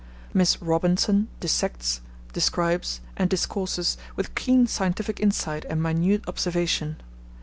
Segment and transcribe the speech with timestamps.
[0.33, 2.01] Miss Robinson dissects,
[2.33, 6.97] describes, and discourses with keen scientific insight and minute observation.